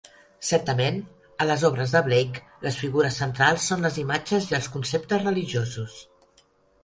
[0.47, 0.95] Certament,
[1.43, 6.01] a les obres de Blake les figures centrals són les imatges i els conceptes religiosos.